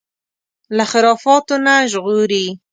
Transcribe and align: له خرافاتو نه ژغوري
له 0.77 0.83
خرافاتو 0.91 1.55
نه 1.65 1.73
ژغوري 1.91 2.45